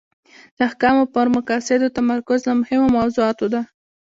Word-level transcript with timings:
د 0.55 0.59
احکامو 0.67 1.03
پر 1.15 1.27
مقاصدو 1.37 1.87
تمرکز 1.97 2.39
له 2.49 2.53
مهمو 2.61 2.87
موضوعاتو 2.97 3.45
ده. 3.53 3.61